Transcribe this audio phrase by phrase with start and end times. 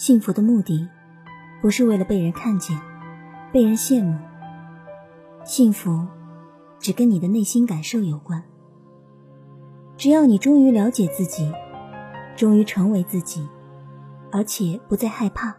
[0.00, 0.88] 幸福的目的，
[1.60, 2.74] 不是为了被人看见、
[3.52, 4.18] 被人羡慕。
[5.44, 6.06] 幸福，
[6.78, 8.42] 只跟你的内心感受有关。
[9.98, 11.52] 只要你终于了解自己，
[12.34, 13.46] 终于成为自己，
[14.32, 15.54] 而且不再害怕，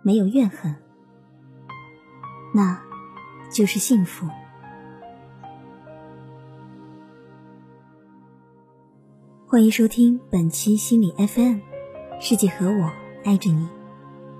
[0.00, 0.74] 没有怨恨，
[2.54, 2.80] 那，
[3.52, 4.26] 就是幸福。
[9.46, 11.58] 欢迎收听本期心理 FM，
[12.18, 12.90] 世界和我
[13.24, 13.66] 爱着你，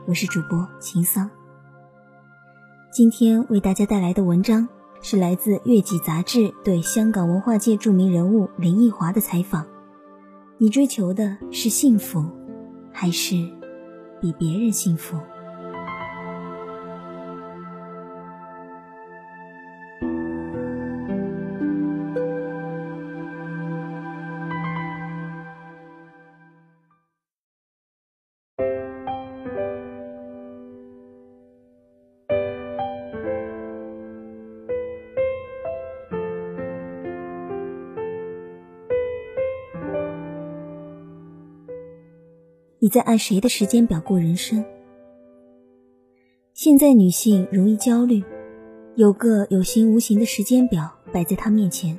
[0.07, 1.29] 我是主播秦桑。
[2.93, 4.67] 今天为大家带来的文章
[5.03, 9.67] 是来自《月季》杂志对香港文化界著名人物林奕华的采访。
[10.59, 12.25] 你追求的是幸福，
[12.93, 13.35] 还是
[14.21, 15.19] 比别人幸福？
[42.81, 44.65] 你在按谁的时间表过人生？
[46.55, 48.23] 现在女性容易焦虑，
[48.95, 51.99] 有个有形无形的时间表摆在她面前：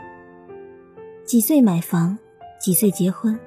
[1.26, 2.18] 几岁买房，
[2.62, 3.38] 几岁结婚，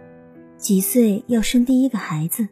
[0.58, 2.46] 几岁要生第一个孩子。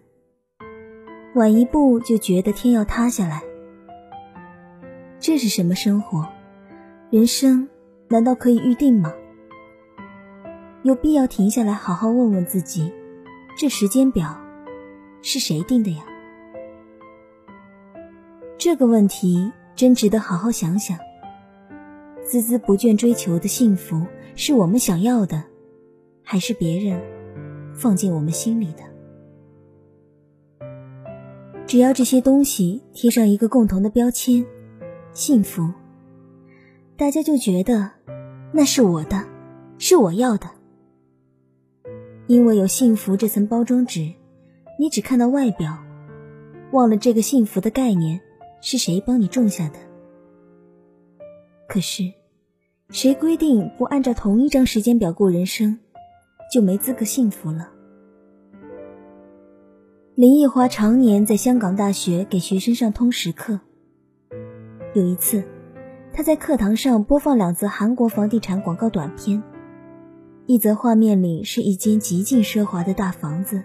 [1.34, 3.42] 晚一步就觉得天要塌下来。
[5.19, 6.27] 这是什么生活？
[7.11, 7.69] 人生
[8.08, 9.12] 难道可以预定吗？
[10.84, 12.91] 有必要停下来好好问问自己，
[13.58, 14.39] 这时间表。
[15.23, 16.05] 是谁定的呀？
[18.58, 20.98] 这个问题真值得好好想想。
[22.27, 25.42] 孜孜不倦追求的幸福，是我们想要的，
[26.23, 27.01] 还是别人
[27.75, 28.85] 放进我们心里的？
[31.67, 34.45] 只要这些东西贴上一个共同的标签——
[35.13, 35.73] 幸福，
[36.97, 37.91] 大家就觉得
[38.53, 39.27] 那是我的，
[39.79, 40.48] 是我要的。
[42.27, 44.13] 因为有幸福这层包装纸。
[44.80, 45.77] 你只看到外表，
[46.73, 48.18] 忘了这个幸福的概念
[48.63, 49.74] 是谁帮你种下的。
[51.68, 52.11] 可是，
[52.89, 55.79] 谁规定不按照同一张时间表过人生，
[56.51, 57.68] 就没资格幸福了？
[60.14, 63.61] 林奕华常年在香港大学给学生上通识课。
[64.95, 65.45] 有一次，
[66.11, 69.42] 他在课堂上播放两则韩国房地产广告短片，
[70.47, 73.62] 一则画面里是一间极尽奢华的大房子。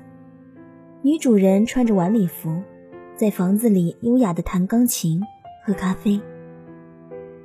[1.06, 2.60] 女主人穿着晚礼服，
[3.16, 5.22] 在房子里优雅的弹钢琴、
[5.64, 6.20] 喝咖啡。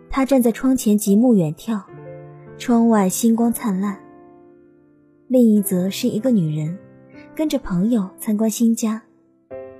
[0.08, 1.82] 她站在窗前极目远眺，
[2.56, 4.00] 窗外星光灿烂。
[5.28, 6.78] 另一则是一个女人，
[7.34, 9.02] 跟着朋友参观新家，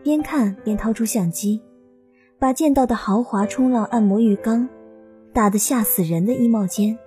[0.02, 1.58] 边看边掏出相机，
[2.38, 4.68] 把见到的豪华冲浪按摩浴缸、
[5.32, 6.98] 大的吓死人的衣帽间、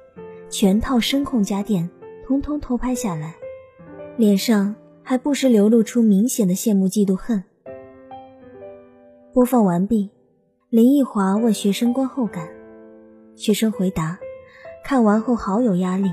[0.49, 1.87] 全套声控家电，
[2.25, 3.35] 通通偷拍下来，
[4.17, 4.75] 脸上。
[5.03, 7.43] 还不时流露出明显的羡慕、嫉妒、恨。
[9.33, 10.09] 播放完毕，
[10.69, 12.47] 林奕华问学生观后感，
[13.35, 14.17] 学生回答：
[14.83, 16.09] 看完后好有压力，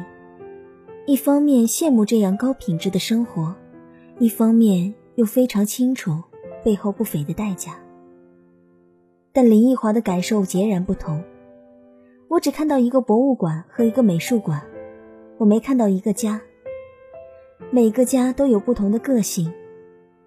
[1.06, 3.54] 一方面羡慕这样高品质的生活，
[4.18, 6.12] 一方面又非常清楚
[6.64, 7.78] 背后不菲的代价。
[9.32, 11.22] 但林奕华的感受截然不同，
[12.28, 14.60] 我只看到一个博物馆和一个美术馆，
[15.38, 16.40] 我没看到一个家。
[17.72, 19.52] 每个家都有不同的个性，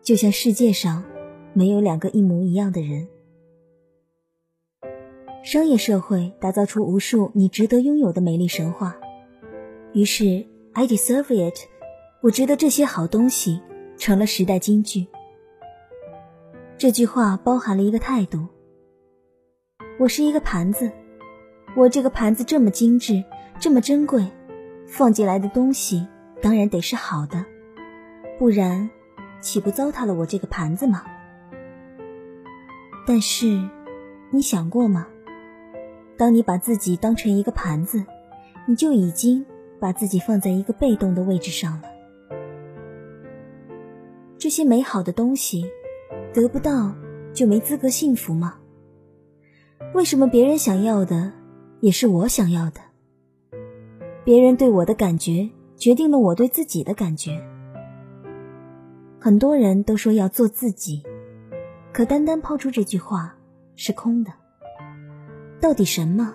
[0.02, 1.04] 就像世界上
[1.52, 3.06] 没有两个一模一样的人。
[5.44, 8.96] 商业社会打造出无数你值得拥有的美丽神话，
[9.92, 11.68] 于是 “I deserve it”，
[12.22, 13.60] 我值得这些好东西，
[13.98, 15.06] 成了时代金句。
[16.78, 18.48] 这句话包含了一个态度：
[20.00, 20.90] 我是一个盘子，
[21.76, 23.22] 我这个盘子这么精致，
[23.60, 24.26] 这么珍贵，
[24.88, 26.08] 放进来的东西。
[26.44, 27.46] 当然得是好的，
[28.38, 28.90] 不然
[29.40, 31.06] 岂不糟蹋了我这个盘子吗？
[33.08, 33.70] 但是，
[34.30, 35.08] 你想过吗？
[36.18, 38.04] 当你把自己当成一个盘子，
[38.68, 39.46] 你就已经
[39.80, 41.84] 把自己放在一个被动的位置上了。
[44.38, 45.66] 这些美好的东西
[46.34, 46.94] 得不到，
[47.34, 48.56] 就没资格幸福吗？
[49.94, 51.32] 为什么别人想要的
[51.80, 52.82] 也是我想要的？
[54.26, 55.50] 别人对我的感觉。
[55.84, 57.46] 决定了我对自己的感觉。
[59.20, 61.04] 很多人都说要做自己，
[61.92, 63.36] 可单单抛出这句话
[63.76, 64.32] 是空的。
[65.60, 66.34] 到底什么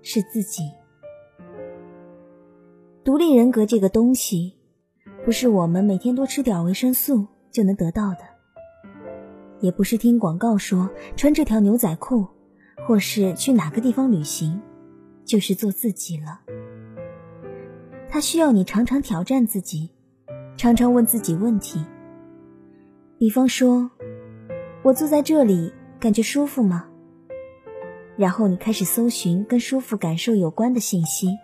[0.00, 0.62] 是自己？
[3.04, 4.54] 独立人格这个东西，
[5.26, 8.20] 不是我们每天多吃点维生素就能得到的。
[9.60, 12.26] 也不是听广告说穿这条牛仔裤，
[12.88, 14.58] 或是去哪个地方旅行，
[15.26, 16.40] 就是做自己了。
[18.12, 19.88] 它需要你常常挑战自己，
[20.56, 21.84] 常常问自己问题。
[23.16, 23.88] 比方说，
[24.82, 26.86] 我坐在这里感觉舒服吗？
[28.16, 31.38] 然后你开始搜寻跟舒服感受有关的信息。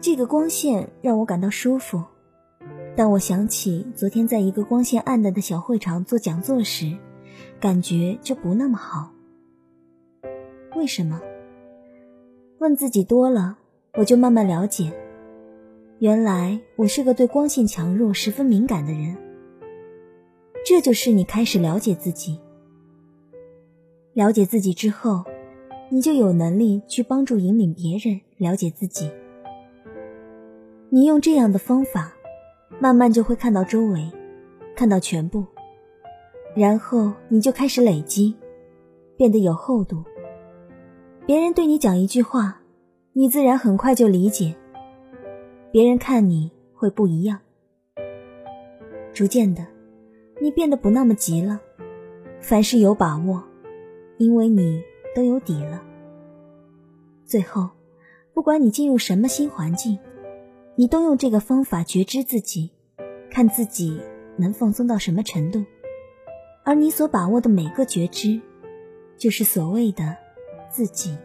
[0.00, 2.04] 这个光线让我感到舒服。
[2.94, 6.96] 当我想起昨天在一个光线暗淡的小会场做讲座时，
[7.58, 9.10] 感觉就不那么好。
[10.76, 11.18] 为什么？
[12.58, 13.56] 问自己多了，
[13.94, 14.92] 我就慢慢了解，
[15.98, 19.16] 原来我是个对光线强弱十分敏感的人。
[20.64, 22.38] 这就是你开始了解自己。
[24.12, 25.24] 了解自己之后，
[25.90, 29.10] 你就有能力去帮助引领别人了解自己。
[30.90, 32.12] 你用这样的方法。
[32.80, 34.10] 慢慢就会看到周围，
[34.74, 35.44] 看到全部，
[36.54, 38.34] 然后你就开始累积，
[39.16, 40.02] 变得有厚度。
[41.24, 42.60] 别人对你讲一句话，
[43.12, 44.56] 你自然很快就理解。
[45.76, 47.38] 别人看你会不一样，
[49.12, 49.66] 逐渐的，
[50.40, 51.60] 你变得不那么急了，
[52.40, 53.44] 凡事有把握，
[54.16, 54.82] 因为你
[55.14, 55.82] 都有底了。
[57.26, 57.68] 最后，
[58.32, 59.98] 不管你进入什么新环境。
[60.76, 62.70] 你都用这个方法觉知自己，
[63.30, 64.00] 看自己
[64.38, 65.62] 能放松到什么程度，
[66.64, 68.40] 而你所把握的每个觉知，
[69.18, 70.16] 就是所谓的
[70.70, 71.18] 自己。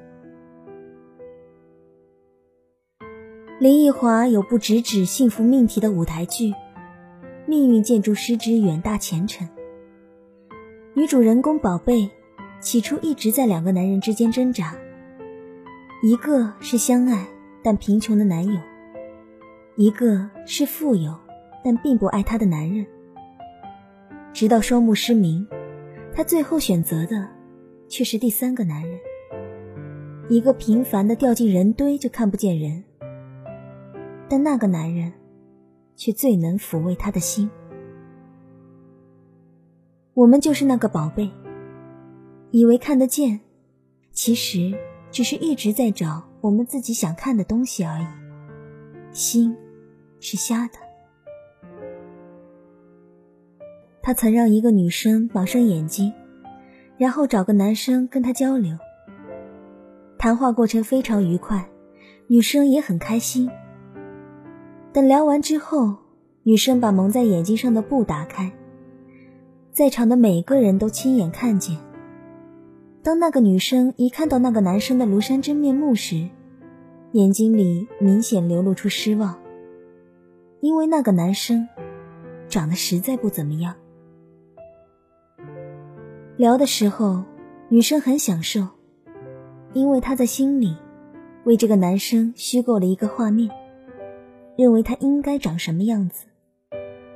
[3.62, 6.50] 林奕华有部直指幸福命题的舞台剧
[7.46, 9.48] 《命运建筑师之远大前程》，
[10.96, 12.10] 女主人公宝贝
[12.60, 14.76] 起初一直在两个男人之间挣扎，
[16.02, 17.28] 一个是相爱
[17.62, 18.60] 但贫穷的男友。
[19.76, 21.16] 一个是富有，
[21.64, 22.88] 但并不爱她的男人。
[24.34, 25.46] 直到双目失明，
[26.16, 27.30] 她最后选择的
[27.88, 29.00] 却是第三个男人。
[30.30, 32.86] 一个平凡的掉进人堆就看不见人，
[34.32, 35.12] 但那个男人
[35.98, 37.52] 却最能抚慰她的心。
[40.14, 41.30] 我们就是那个宝贝，
[42.52, 43.42] 以为看得见，
[44.14, 44.74] 其实
[45.12, 48.06] 只是一直在找我们自己想看的东西而已。
[49.12, 49.54] 心。
[50.22, 50.74] 是瞎的。
[54.02, 56.14] 他曾让一个女生绑上眼睛，
[56.96, 58.78] 然后找个男生跟他交流。
[60.18, 61.70] 谈话过程非常愉快，
[62.28, 63.50] 女生也很开心。
[64.94, 65.96] 等聊完之后，
[66.44, 68.52] 女生把蒙在眼睛上的布打开，
[69.72, 71.78] 在场的每个人都亲眼看见。
[73.02, 76.28] 当那个女生一看到那个男生的庐山真面目时，
[77.14, 79.36] 眼睛里明显流露出失望。
[80.60, 81.68] 因为那个男生
[82.48, 83.74] 长得实在不怎么样。
[86.36, 87.24] 聊的时候，
[87.70, 88.68] 女生很享受，
[89.74, 90.76] 因为她在心里
[91.46, 93.50] 为这个男生虚构了一个画面，
[94.62, 96.28] 认为他应该长什么样子，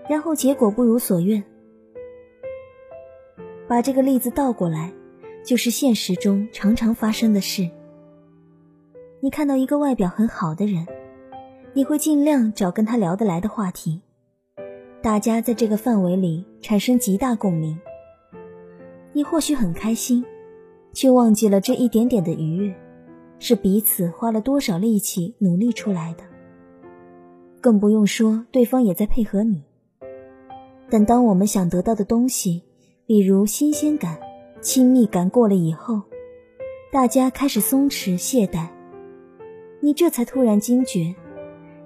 [0.09, 1.43] 然后结果不如所愿。
[3.67, 4.91] 把这个例子倒过来，
[5.43, 7.69] 就是现实中常常发生的事。
[9.19, 10.87] 你看到一个外表很好的人。
[11.73, 14.01] 你会尽量找跟他聊得来的话题，
[15.01, 17.77] 大家在这个范围里产生极大共鸣。
[19.11, 20.25] 你或许很开心，
[20.93, 22.73] 却忘记了这一点点的愉悦，
[23.37, 26.23] 是彼此花了多少力气努力出来的。
[27.65, 29.63] 更不用说对方也在配合你。
[30.87, 32.61] 但当我们想得到的东西，
[33.07, 34.19] 比如新鲜感、
[34.61, 35.99] 亲密感过了以后，
[36.91, 38.67] 大家开始松弛懈怠，
[39.79, 41.15] 你这才突然惊觉。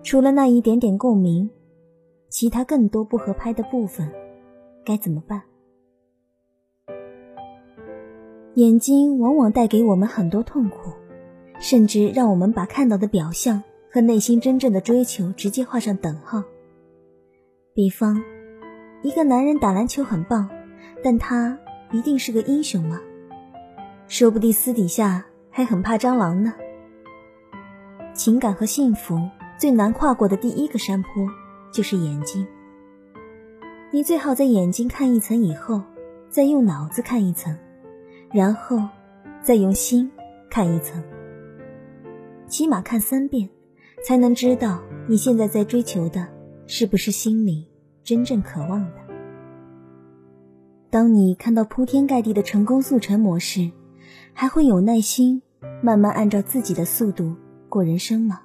[0.04, 1.50] 除了那一点点共鸣，
[2.28, 4.12] 其他更多不合拍的部分，
[4.84, 5.44] 该怎么办？
[8.56, 10.92] 眼睛往往带给我们很多痛苦，
[11.62, 16.44] 甚至让我们把看到的表象和内心真正的追求直接画上等号。
[17.74, 18.22] 比方，
[19.02, 20.50] 一个男人打篮球很棒，
[21.04, 21.58] 但他
[21.92, 23.00] 一定是个英雄吗？
[24.08, 26.54] 说不定私底下还很怕蟑螂呢。
[28.14, 29.20] 情感和幸福。
[29.60, 31.28] 最难跨过的第一个山坡，
[31.70, 32.48] 就是眼睛。
[33.92, 35.82] 你最好在眼睛看一层以后，
[36.30, 37.54] 再用脑子看一层，
[38.32, 38.82] 然后
[39.42, 40.10] 再用心
[40.50, 41.04] 看一层，
[42.48, 43.50] 起码看三遍，
[44.04, 46.28] 才能知道你现在在追求的
[46.68, 47.68] 是不是心里
[48.04, 48.96] 真正渴望的。
[50.90, 53.70] 当你看到铺天盖地的成功速成模式，
[54.34, 55.42] 还会有耐心
[55.82, 57.36] 慢慢按照自己的速度
[57.68, 58.42] 过人生吗？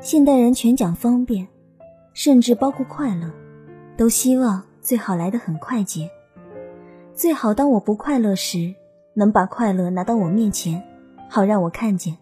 [0.00, 1.48] 现代人全讲方便，
[2.14, 3.30] 甚至包括快乐，
[3.96, 6.08] 都希望最好来得很快捷、
[7.12, 8.74] 最好当我不快乐时，
[9.14, 10.82] 能把快乐拿到我面前，
[11.28, 12.16] 好让我看见。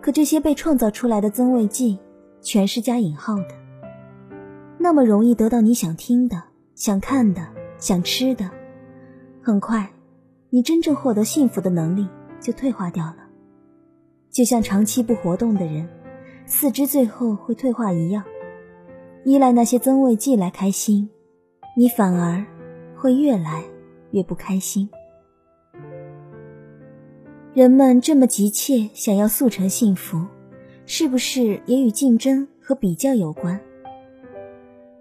[0.00, 1.98] 可这些被创造出来的增味剂，
[2.40, 3.48] 全是加引号的。
[4.78, 6.42] 那么容易得到你想听的、
[6.74, 7.46] 想看的、
[7.78, 8.50] 想吃的，
[9.42, 9.90] 很快，
[10.48, 12.08] 你真正获得幸福的能力
[12.40, 13.16] 就退化掉了。
[14.30, 15.86] 就像长期不活动的人，
[16.46, 18.24] 四肢最后会退化一样，
[19.24, 21.10] 依赖那些增味剂来开心，
[21.76, 22.42] 你反而
[22.96, 23.62] 会越来
[24.12, 24.88] 越不开心。
[27.52, 30.24] 人们这么急切想要速成幸福，
[30.86, 33.60] 是不是也与竞争和比较有关？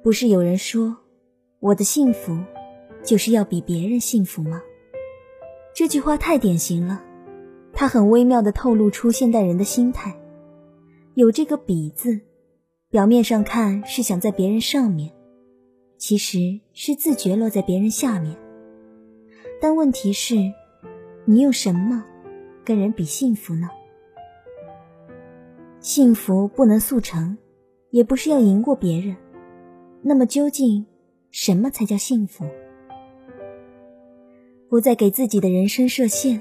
[0.01, 0.97] 不是有人说，
[1.59, 2.35] 我的幸福
[3.03, 4.59] 就是要比别人幸福吗？
[5.75, 6.99] 这句话太典型了，
[7.71, 10.19] 它很微妙地透露出现代人的心态。
[11.13, 12.19] 有这个“比”字，
[12.89, 15.11] 表面上看是想在别人上面，
[15.99, 18.35] 其实是自觉落在别人下面。
[19.61, 20.35] 但问题是，
[21.25, 22.03] 你用什么
[22.69, 23.67] 跟人比幸福呢？
[25.79, 27.35] 幸福不能速成，
[27.89, 29.17] 也不是要赢过别人。
[30.03, 30.85] 那么究竟，
[31.31, 32.45] 什么才叫幸福？
[34.69, 36.39] 不再给自己的人生设限，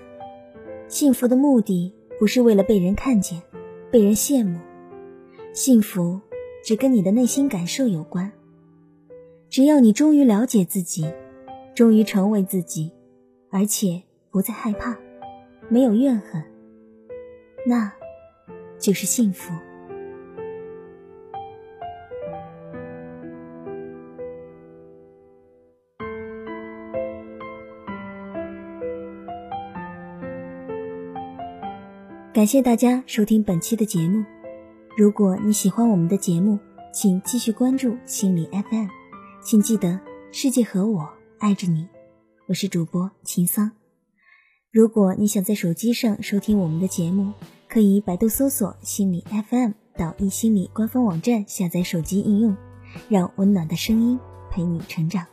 [0.87, 3.41] 幸福的目的不是为了被人看见、
[3.91, 4.59] 被人羡慕，
[5.55, 6.21] 幸福
[6.63, 8.31] 只跟你的内心感受有关。
[9.49, 11.11] 只要你终于了解自己，
[11.75, 12.93] 终于成为自己，
[13.49, 14.95] 而且不再害怕，
[15.71, 16.43] 没有怨恨，
[17.67, 17.93] 那
[18.79, 19.53] 就是幸福。
[32.33, 34.25] 感谢大家收听本期的节目。
[34.97, 36.59] 如果你喜欢我们的节目，
[36.93, 38.87] 请继续关注心理 FM。
[39.43, 39.99] 请记得，
[40.31, 41.09] 世界和我
[41.39, 41.89] 爱着你。
[42.47, 43.73] 我是主播秦桑。
[44.79, 47.33] 如果你想在手机上收听我们的节目，
[47.69, 52.57] 可以百度搜索“心理 FM”，到一心理官方网站下载手机应用，
[53.09, 54.17] 让温暖的声音
[54.53, 55.27] 陪你成长。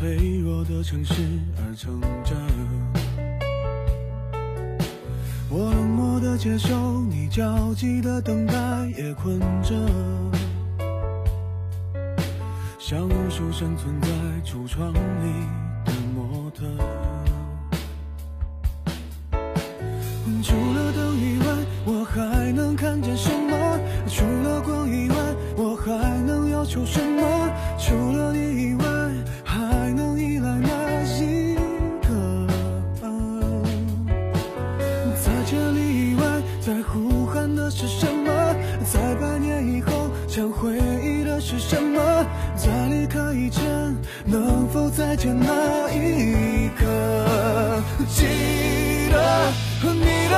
[0.00, 1.12] 脆弱的城市
[1.58, 2.34] 而撑着，
[5.50, 8.54] 我冷漠的接受你焦急的等待，
[8.96, 9.74] 也困着，
[12.78, 14.08] 像无数生存在
[14.42, 15.28] 橱窗里
[15.84, 16.64] 的模特。
[20.42, 21.44] 除了灯以外，
[21.84, 23.78] 我还能看见什么？
[24.08, 25.16] 除了光以外，
[25.58, 25.92] 我还
[26.24, 27.50] 能要求什么？
[27.78, 28.89] 除了你以外。
[45.00, 46.84] 再见那一刻，
[48.06, 48.26] 记
[49.10, 49.50] 得
[49.82, 50.28] 你